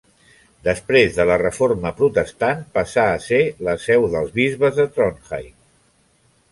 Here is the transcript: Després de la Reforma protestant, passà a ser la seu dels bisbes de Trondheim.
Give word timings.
Després 0.67 1.11
de 1.19 1.25
la 1.31 1.35
Reforma 1.41 1.91
protestant, 1.99 2.65
passà 2.79 3.07
a 3.11 3.21
ser 3.29 3.43
la 3.69 3.79
seu 3.87 4.09
dels 4.17 4.35
bisbes 4.43 4.83
de 4.83 4.89
Trondheim. 4.97 5.55